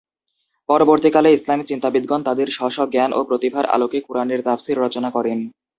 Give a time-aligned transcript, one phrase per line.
[0.69, 5.39] পরবর্তীকালে ইসলামী চিন্তাবিদগণ তাঁদের স্ব-স্ব জ্ঞান ও প্রতিভার আলোকে কুরআনের তাফসির রচনা করেন।